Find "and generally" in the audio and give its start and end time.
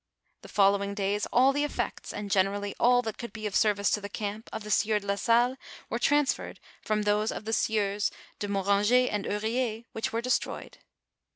2.11-2.73